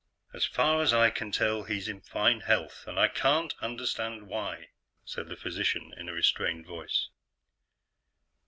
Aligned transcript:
"As 0.33 0.45
far 0.45 0.81
as 0.81 0.93
I 0.93 1.11
can 1.11 1.31
tell, 1.31 1.61
he's 1.61 1.87
in 1.87 2.01
fine 2.01 2.39
health. 2.39 2.85
And 2.87 2.99
I 2.99 3.07
can't 3.07 3.53
understand 3.61 4.25
why," 4.27 4.69
said 5.05 5.29
the 5.29 5.35
physician 5.35 5.93
in 5.95 6.09
a 6.09 6.13
restrained 6.13 6.65
voice. 6.65 7.09